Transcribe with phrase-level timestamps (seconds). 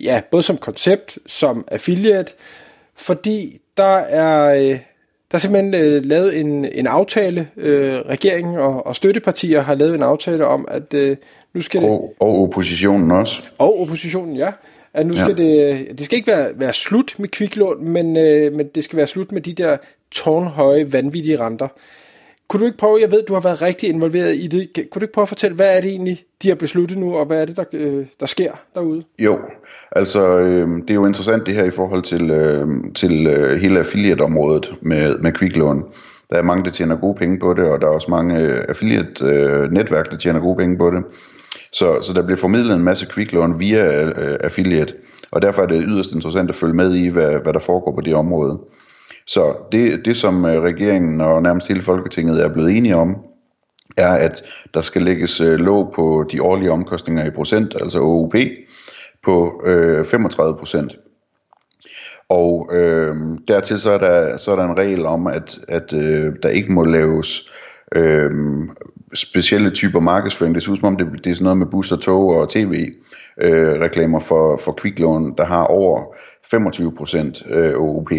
[0.00, 2.32] ja, både som koncept, som affiliate,
[2.96, 4.78] fordi der er, øh,
[5.30, 9.94] der er simpelthen øh, lavet en, en aftale, øh, regeringen og, og støttepartier har lavet
[9.94, 11.16] en aftale om, at øh,
[11.54, 11.90] nu skal det...
[11.90, 13.50] Og, og oppositionen også.
[13.58, 14.50] Og oppositionen, ja.
[14.94, 15.44] At nu skal ja.
[15.44, 19.06] det, det skal ikke være, være slut med kviklån, men, øh, men det skal være
[19.06, 19.76] slut med de der
[20.10, 21.68] tårnhøje, vanvittige renter.
[22.54, 25.04] Kunne du ikke prøve, jeg ved, du har været rigtig involveret i det, kunne du
[25.04, 27.44] ikke prøve at fortælle, hvad er det egentlig, de har besluttet nu, og hvad er
[27.44, 29.02] det, der, øh, der sker derude?
[29.18, 29.38] Jo,
[29.92, 33.78] altså øh, det er jo interessant det her i forhold til, øh, til øh, hele
[33.78, 35.84] affiliate-området med, med kviklån.
[36.30, 38.64] Der er mange, der tjener gode penge på det, og der er også mange øh,
[38.68, 41.04] affiliate-netværk, øh, der tjener gode penge på det.
[41.72, 44.94] Så, så der bliver formidlet en masse kviklån via øh, affiliate,
[45.30, 48.00] og derfor er det yderst interessant at følge med i, hvad, hvad der foregår på
[48.00, 48.58] det område.
[49.26, 53.16] Så det, det som øh, regeringen og nærmest hele Folketinget er blevet enige om,
[53.96, 54.44] er, at
[54.74, 58.34] der skal lægges øh, låg på de årlige omkostninger i procent, altså OUP,
[59.22, 60.98] på øh, 35 procent.
[62.28, 63.16] Og øh,
[63.48, 66.72] dertil så er, der, så er der en regel om, at, at øh, der ikke
[66.72, 67.50] må laves
[67.94, 68.30] øh,
[69.14, 70.54] specielle typer markedsføring.
[70.54, 72.48] Det ser ud som om, det, det er sådan noget med bus og tog og
[72.48, 76.02] tv-reklamer øh, for, for kviklån, der har over
[76.54, 78.10] 25% øh, OUP.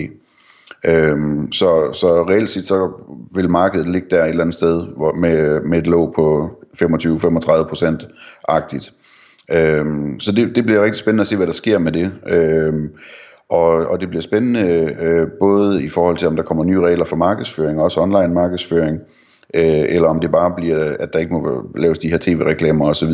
[0.86, 2.92] Øhm, så, så reelt set, så
[3.36, 6.50] vil markedet ligge der et eller andet sted hvor, med, med et låg på
[6.84, 8.94] 25-35%-agtigt.
[9.52, 12.12] Øhm, så det, det bliver rigtig spændende at se, hvad der sker med det.
[12.28, 12.90] Øhm,
[13.50, 17.06] og, og det bliver spændende øh, både i forhold til, om der kommer nye regler
[17.06, 19.00] for markedsføring, også online markedsføring,
[19.54, 23.14] øh, eller om det bare bliver, at der ikke må laves de her tv-reklamer osv.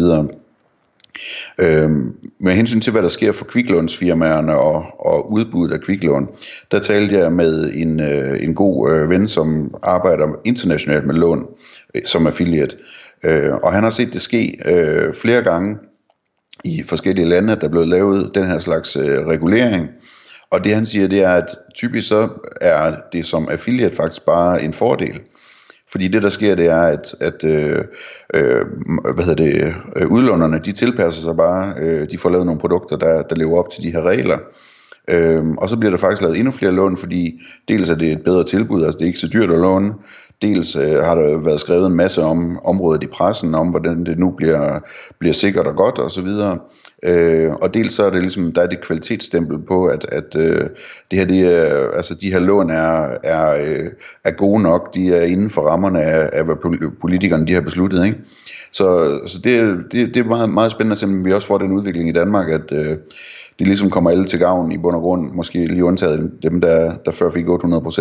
[1.61, 6.29] Øhm, med hensyn til, hvad der sker for kviklånsfirmaerne og, og udbuddet af kviklån,
[6.71, 11.47] der talte jeg med en, øh, en god øh, ven, som arbejder internationalt med lån
[11.95, 12.77] øh, som affiliate.
[13.23, 15.77] Øh, og han har set det ske øh, flere gange
[16.63, 19.89] i forskellige lande, at der er blevet lavet den her slags øh, regulering.
[20.51, 22.29] Og det han siger, det er, at typisk så
[22.61, 25.19] er det som affiliate faktisk bare en fordel.
[25.91, 27.83] Fordi det der sker, det er, at, at øh,
[28.33, 28.65] øh,
[29.15, 32.97] hvad hedder det, øh, udlånerne, de tilpasser sig bare, øh, de får lavet nogle produkter,
[32.97, 34.37] der, der lever op til de her regler.
[35.07, 38.23] Øh, og så bliver der faktisk lavet endnu flere lån, fordi dels er det et
[38.23, 39.93] bedre tilbud, altså det er ikke så dyrt at låne,
[40.41, 44.19] dels øh, har der været skrevet en masse om området i pressen, om hvordan det
[44.19, 44.79] nu bliver,
[45.19, 46.27] bliver sikkert og godt osv.,
[47.03, 50.69] Øh, og dels så er det ligesom, der er det kvalitetsstempel på, at, at øh,
[51.11, 53.91] det her, det er, altså de her lån er, er, øh,
[54.23, 56.55] er gode nok, de er inden for rammerne af, af hvad
[57.01, 58.17] politikerne de har besluttet, ikke?
[58.71, 61.71] Så, så det, det, det er meget, meget spændende at se, vi også får den
[61.71, 62.97] udvikling i Danmark, at øh,
[63.59, 66.93] det ligesom kommer alle til gavn i bund og grund, måske lige undtaget dem, der,
[67.05, 67.49] der før fik 800%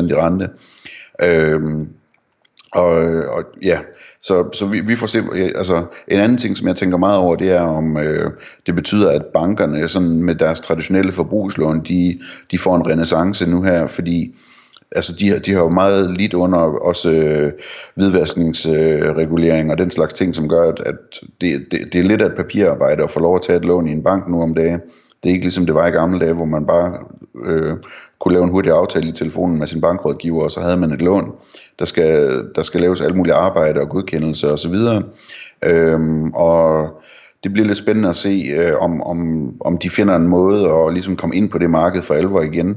[0.09, 0.49] i rente.
[1.23, 1.61] Øh,
[2.73, 2.93] og,
[3.37, 3.79] og ja,
[4.23, 5.23] så, så vi, vi får se,
[5.55, 8.31] altså en anden ting, som jeg tænker meget over, det er om øh,
[8.67, 12.21] det betyder, at bankerne sådan med deres traditionelle forbrugslån, de,
[12.51, 14.35] de får en renaissance nu her, fordi
[14.97, 17.53] altså de, de har jo meget lidt under også øh,
[17.95, 22.23] hvidvaskningsregulering øh, og den slags ting, som gør, at, at det, det, det er lidt
[22.23, 24.55] af et papirarbejde at få lov at tage et lån i en bank nu om
[24.55, 24.81] dagen.
[25.23, 26.99] Det er ikke ligesom det var i gamle dage, hvor man bare
[27.45, 27.77] øh,
[28.19, 31.03] kunne lave en hurtig aftale i telefonen med sin bankrådgiver, og så havde man et
[31.03, 31.33] lån.
[31.79, 34.75] Der skal, der skal laves alt muligt arbejde og godkendelse osv.
[35.65, 36.89] Øhm, og
[37.45, 40.93] det bliver lidt spændende at se, øh, om, om, om de finder en måde at
[40.93, 42.77] ligesom komme ind på det marked for alvor igen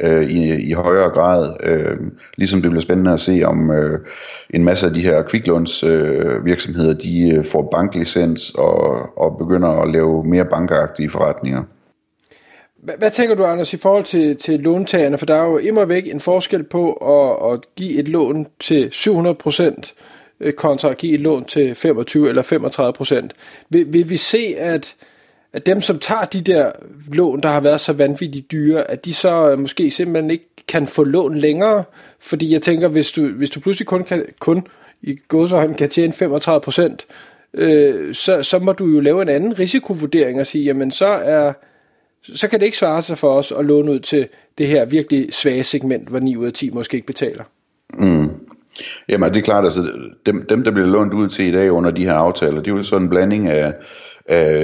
[0.00, 1.56] øh, i, i højere grad.
[1.62, 1.96] Øh,
[2.36, 4.00] ligesom det bliver spændende at se, om øh,
[4.50, 9.68] en masse af de her kviklåns øh, virksomheder, de øh, får banklicens og, og begynder
[9.68, 11.62] at lave mere bankagtige forretninger.
[12.82, 15.18] Hvad, hvad tænker du, Anders, i forhold til, til låntagerne?
[15.18, 18.88] For der er jo immer væk en forskel på at, at give et lån til
[18.92, 19.94] 700 procent
[20.40, 23.32] øh, kontra at give et lån til 25 eller 35 procent.
[23.70, 24.94] Vil, vil vi se, at,
[25.52, 26.72] at dem, som tager de der
[27.12, 30.86] lån, der har været så vanvittigt dyre, at de så øh, måske simpelthen ikke kan
[30.86, 31.84] få lån længere?
[32.20, 34.66] Fordi jeg tænker, hvis du, hvis du pludselig kun, kan, kun
[35.02, 37.06] i godsøjne kan tjene 35 procent,
[37.54, 41.52] øh, så, så må du jo lave en anden risikovurdering og sige, jamen så er
[42.22, 44.28] så kan det ikke svare sig for os at låne ud til
[44.58, 47.44] det her virkelig svage segment, hvor 9 ud af 10 måske ikke betaler.
[47.94, 48.28] Mm.
[49.08, 49.90] Jamen det er klart, altså
[50.26, 52.76] dem, dem der bliver lånt ud til i dag under de her aftaler, det er
[52.76, 53.72] jo sådan en blanding af,
[54.26, 54.62] af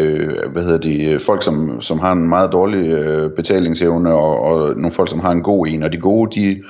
[0.52, 4.92] hvad hedder det, folk, som, som har en meget dårlig øh, betalingsevne, og, og nogle
[4.92, 6.62] folk, som har en god en, og de gode, de,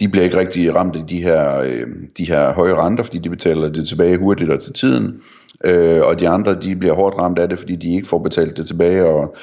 [0.00, 1.86] de bliver ikke rigtig ramt af de her, øh,
[2.18, 5.22] de her høje renter, fordi de betaler det tilbage hurtigt og til tiden,
[5.64, 8.56] øh, og de andre, de bliver hårdt ramt af det, fordi de ikke får betalt
[8.56, 9.36] det tilbage, og,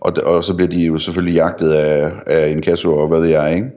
[0.00, 3.28] og, og så bliver de jo selvfølgelig jagtet af, af en kasse og hvad ved
[3.28, 3.70] jeg, ikke?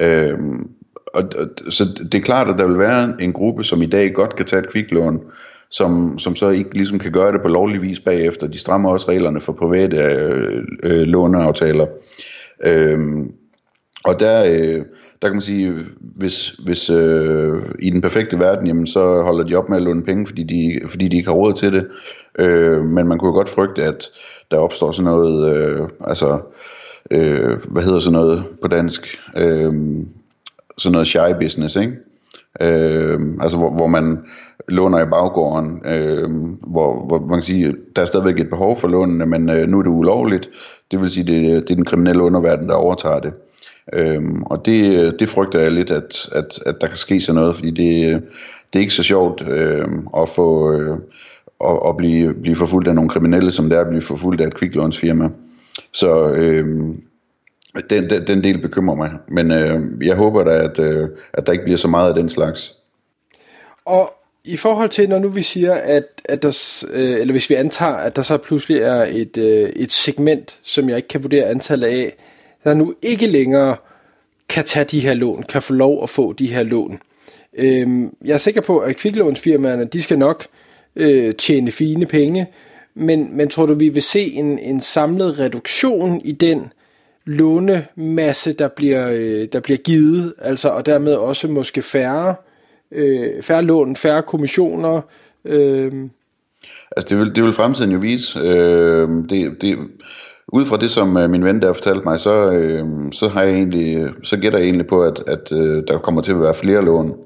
[0.00, 0.70] Øhm,
[1.14, 4.14] og, og, så det er klart, at der vil være en gruppe, som i dag
[4.14, 5.20] godt kan tage et kviklån,
[5.70, 8.46] som, som så ikke ligesom kan gøre det på lovlig vis bagefter.
[8.46, 11.86] De strammer også reglerne for private øh, øh, låneaftaler.
[12.64, 13.32] Øhm,
[14.04, 14.84] og der, øh,
[15.22, 19.54] der kan man sige, hvis, hvis øh, i den perfekte verden, jamen, så holder de
[19.54, 21.86] op med at låne penge, fordi de, fordi de ikke har råd til det.
[22.38, 24.08] Øh, men man kunne godt frygte, at
[24.50, 26.40] der opstår sådan noget, øh, altså,
[27.10, 29.72] øh, hvad hedder sådan noget på dansk, øh,
[30.78, 31.92] sådan noget shy business, ikke?
[32.60, 34.18] Øh, altså hvor, hvor man
[34.68, 36.30] låner i baggården, øh,
[36.66, 39.78] hvor, hvor man kan sige, der er stadigvæk et behov for lånene, men øh, nu
[39.78, 40.50] er det ulovligt.
[40.90, 43.32] Det vil sige, det, det er den kriminelle underverden, der overtager det.
[43.92, 47.40] Øhm, og det, øh, det frygter jeg lidt, at, at, at der kan ske sådan
[47.40, 48.20] noget, fordi det, øh,
[48.72, 50.98] det er ikke så sjovt øh, at få øh,
[51.64, 54.46] at, at blive, blive forfulgt af nogle kriminelle, som det er at blive forfulgt af
[54.46, 55.28] et kviklånsfirma.
[55.92, 56.66] Så øh,
[57.90, 61.52] den, den, den del bekymrer mig, men øh, jeg håber da, at, øh, at der
[61.52, 62.74] ikke bliver så meget af den slags.
[63.84, 64.14] Og
[64.44, 67.94] i forhold til, når nu vi siger, at, at der, øh, eller hvis vi antager,
[67.94, 71.86] at der så pludselig er et, øh, et segment, som jeg ikke kan vurdere antallet
[71.86, 72.16] af,
[72.68, 73.76] der nu ikke længere
[74.48, 76.98] kan tage de her lån, kan få lov at få de her lån.
[77.54, 80.44] Øhm, jeg er sikker på, at kviklånsfirmaerne, de skal nok
[80.96, 82.46] øh, tjene fine penge,
[82.94, 86.72] men, men tror du, vi vil se en, en samlet reduktion i den
[87.24, 92.34] lånemasse, der bliver, øh, der bliver givet, altså, og dermed også måske færre,
[92.92, 95.00] øh, færre lån, færre kommissioner?
[95.44, 95.92] Øh.
[96.96, 98.38] Altså, det vil, det vil fremtiden jo vise.
[98.38, 99.78] Øh, det, det,
[100.52, 103.54] ud fra det, som øh, min ven der fortalte mig, så, øh, så, har jeg
[103.54, 106.84] egentlig, så gætter jeg egentlig på, at, at øh, der kommer til at være flere
[106.84, 107.16] lån.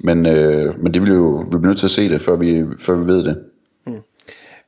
[0.00, 2.64] Men, øh, men det vil jo, vi bliver nødt til at se det, før vi,
[2.80, 3.38] før vi ved det.
[3.86, 3.92] Mm.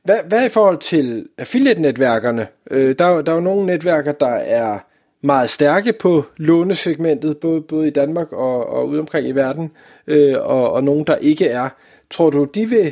[0.03, 2.47] Hvad, hvad i forhold til affiliate-netværkerne?
[2.71, 4.79] Øh, der, der er jo nogle netværker, der er
[5.21, 9.71] meget stærke på lånesegmentet, både, både i Danmark og, og ude omkring i verden,
[10.07, 11.69] øh, og, og nogle, der ikke er.
[12.09, 12.91] Tror du, de vil...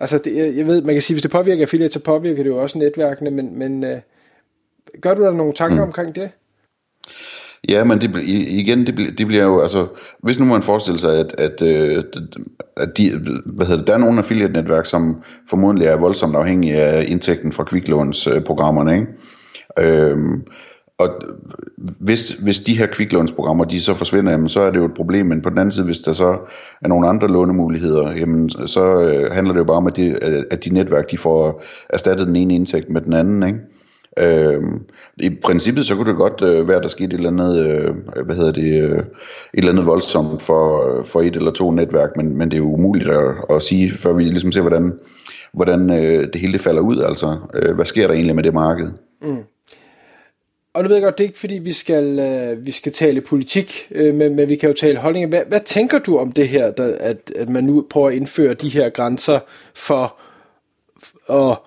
[0.00, 2.62] Altså, det, jeg ved, man kan sige, hvis det påvirker affiliate, så påvirker det jo
[2.62, 3.98] også netværkene, men, men øh,
[5.00, 5.82] Gør du der nogle tanker mm.
[5.82, 6.30] omkring det?
[7.68, 9.86] Ja, men det, igen, det, det bliver jo, altså,
[10.22, 12.04] hvis nu man forestiller sig, at, at, øh,
[12.76, 13.10] at de,
[13.46, 17.64] hvad hedder det, der er nogle affiliate-netværk, som formodentlig er voldsomt afhængige af indtægten fra
[17.64, 19.06] kviklånsprogrammerne, ikke?
[19.78, 20.42] Øhm,
[20.98, 21.08] og
[21.76, 25.26] hvis, hvis de her kviklånsprogrammer, de så forsvinder, jamen, så er det jo et problem,
[25.26, 26.38] men på den anden side, hvis der så
[26.82, 30.16] er nogle andre lånemuligheder, jamen, så øh, handler det jo bare om, at de,
[30.50, 33.58] at de netværk, de får erstattet den ene indtægt med den anden, ikke?
[34.18, 34.62] Øh,
[35.16, 38.36] I princippet så kunne det godt øh, være, der skete et eller andet, øh, hvad
[38.36, 39.04] hedder det, øh, et
[39.54, 42.72] eller andet voldsomt for, øh, for et eller to netværk, men, men det er jo
[42.72, 44.98] umuligt at, at sige, før vi ligesom ser, hvordan,
[45.52, 47.00] hvordan øh, det hele falder ud.
[47.00, 48.88] Altså, øh, hvad sker der egentlig med det marked?
[49.22, 49.42] Mm.
[50.74, 53.20] Og nu ved jeg godt, det er ikke fordi, vi skal, øh, vi skal tale
[53.20, 55.28] politik, øh, men, men vi kan jo tale holdninger.
[55.28, 58.54] Hvad, hvad tænker du om det her, der, at, at man nu prøver at indføre
[58.54, 59.38] de her grænser
[59.74, 60.16] for
[61.32, 61.58] at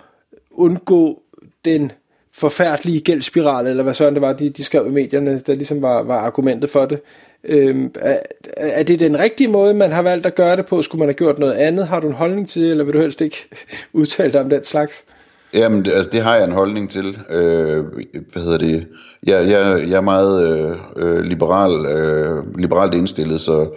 [0.52, 1.22] undgå
[1.66, 1.92] den
[2.40, 6.04] forfærdelige gældsspiral, eller hvad sådan det var, de, de skrev i medierne, der ligesom var,
[6.04, 7.02] var argumentet for det.
[7.44, 8.18] Øhm, er,
[8.58, 10.82] er det den rigtige måde, man har valgt at gøre det på?
[10.82, 11.88] Skulle man have gjort noget andet?
[11.88, 13.50] Har du en holdning til det, eller vil du helst ikke
[13.94, 15.06] udtale dig om den slags?
[15.54, 17.18] Jamen, det, altså, det har jeg en holdning til.
[17.30, 17.86] Øh,
[18.34, 18.88] hvad hedder det?
[19.24, 23.70] Jeg, jeg, jeg er meget øh, øh, liberal, øh, liberalt indstillet, så,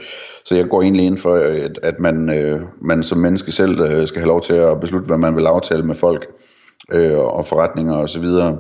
[0.45, 4.07] så jeg går egentlig ind for, at, at man, øh, man som menneske selv øh,
[4.07, 6.52] skal have lov til at beslutte, hvad man vil aftale med folk øh,
[6.93, 8.07] øh, og forretninger osv.
[8.07, 8.59] Så, videre.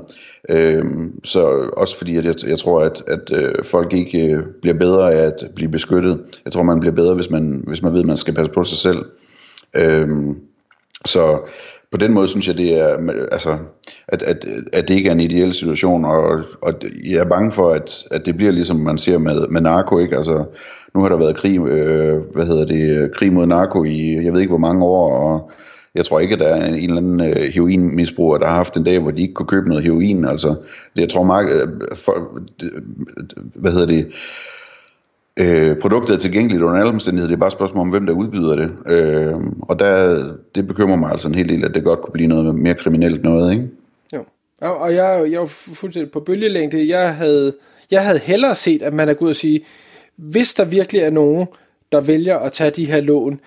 [0.49, 0.85] øh,
[1.25, 5.13] så også fordi, at jeg, jeg tror, at, at øh, folk ikke øh, bliver bedre
[5.13, 6.21] af at blive beskyttet.
[6.45, 8.65] Jeg tror, man bliver bedre, hvis man, hvis man ved, at man skal passe på
[8.65, 9.05] sig selv.
[9.75, 10.09] Øh,
[11.07, 11.41] så
[11.91, 12.97] på den måde synes jeg, det er,
[13.33, 13.59] altså,
[14.09, 16.75] at, at, at det ikke er en ideel situation, og, og
[17.05, 20.17] jeg er bange for, at, at det bliver ligesom man ser med, med narko, ikke?
[20.17, 20.45] Altså,
[20.95, 24.41] nu har der været krig, øh, hvad hedder det, krig mod narko i, jeg ved
[24.41, 25.51] ikke hvor mange år, og
[25.95, 28.85] jeg tror ikke, at der er en eller anden øh, heroinmisbruger, der har haft en
[28.85, 30.25] dag, hvor de ikke kunne købe noget heroin.
[30.25, 30.55] Altså,
[30.97, 32.41] jeg tror, mark- øh, for,
[33.55, 34.13] hvad hedder det,
[35.37, 37.29] øh, produktet er tilgængeligt under alle omstændigheder.
[37.29, 38.73] Det er bare et spørgsmål om, hvem der udbyder det.
[38.87, 42.29] Øh, og der, det bekymrer mig altså en hel del, at det godt kunne blive
[42.29, 43.69] noget mere kriminelt noget, ikke?
[44.15, 44.25] Jo.
[44.61, 46.89] Og jeg, jeg var fuldstændig på bølgelængde.
[46.89, 47.53] Jeg havde,
[47.91, 49.61] jeg havde hellere set, at man er gået og sige,
[50.17, 51.47] hvis der virkelig er nogen,
[51.93, 53.41] der vælger at tage de her lån,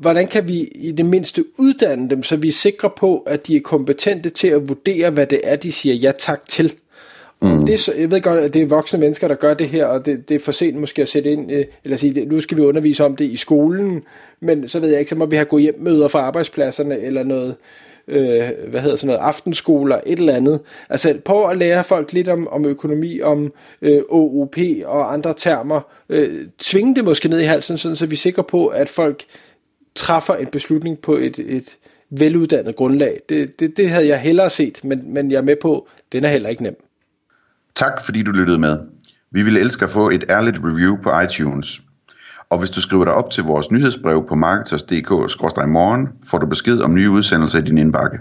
[0.00, 3.56] hvordan kan vi i det mindste uddanne dem, så vi er sikre på, at de
[3.56, 6.74] er kompetente til at vurdere, hvad det er, de siger ja tak til.
[7.42, 7.66] Mm.
[7.66, 10.28] Det, jeg ved godt, at det er voksne mennesker, der gør det her, og det,
[10.28, 13.04] det er for sent måske at sætte ind, øh, eller sige, nu skal vi undervise
[13.04, 14.02] om det i skolen,
[14.40, 17.54] men så ved jeg ikke, så må vi have gået hjem fra arbejdspladserne, eller noget,
[18.08, 20.60] øh, hvad hedder sådan noget, aftenskoler, et eller andet.
[20.90, 23.52] Altså prøv at lære folk lidt om, om økonomi, om
[23.82, 25.80] øh, OOP og andre termer.
[26.08, 29.24] Øh, tvinge det måske ned i halsen, sådan, så vi er sikre på, at folk
[29.98, 31.76] træffer en beslutning på et, et
[32.10, 33.20] veluddannet grundlag.
[33.28, 36.28] Det, det, det havde jeg hellere set, men, men jeg er med på, den er
[36.28, 36.76] heller ikke nem.
[37.74, 38.78] Tak fordi du lyttede med.
[39.30, 41.82] Vi ville elske at få et ærligt review på iTunes.
[42.50, 46.94] Og hvis du skriver dig op til vores nyhedsbrev på marketers.dk-morgen, får du besked om
[46.94, 48.18] nye udsendelser i din indbakke.